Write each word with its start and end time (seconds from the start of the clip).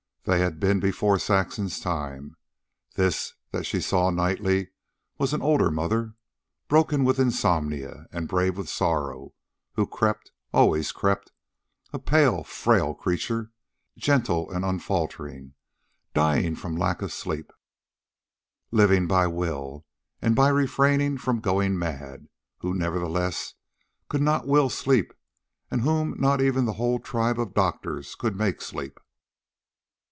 They 0.23 0.39
had 0.39 0.59
been 0.59 0.79
before 0.79 1.17
Saxon's 1.17 1.79
time. 1.79 2.35
This 2.93 3.33
that 3.49 3.65
she 3.65 3.81
saw 3.81 4.11
nightly 4.11 4.69
was 5.17 5.33
an 5.33 5.41
older 5.41 5.71
mother, 5.71 6.13
broken 6.67 7.03
with 7.03 7.17
insomnia 7.17 8.05
and 8.11 8.27
brave 8.27 8.55
with 8.55 8.69
sorrow, 8.69 9.33
who 9.73 9.87
crept, 9.87 10.31
always 10.53 10.91
crept, 10.91 11.31
a 11.91 11.97
pale, 11.97 12.43
frail 12.43 12.93
creature, 12.93 13.51
gentle 13.97 14.51
and 14.51 14.63
unfaltering, 14.63 15.55
dying 16.13 16.53
from 16.55 16.75
lack 16.77 17.01
of 17.01 17.11
sleep, 17.11 17.51
living 18.69 19.07
by 19.07 19.25
will, 19.25 19.87
and 20.21 20.35
by 20.35 20.51
will 20.51 20.57
refraining 20.59 21.17
from 21.17 21.39
going 21.39 21.79
mad, 21.79 22.27
who, 22.59 22.75
nevertheless, 22.75 23.55
could 24.07 24.21
not 24.21 24.45
will 24.47 24.69
sleep, 24.69 25.13
and 25.71 25.81
whom 25.81 26.13
not 26.19 26.39
even 26.41 26.65
the 26.65 26.73
whole 26.73 26.99
tribe 26.99 27.39
of 27.39 27.55
doctors 27.55 28.13
could 28.13 28.35
make 28.35 28.61
sleep. 28.61 28.99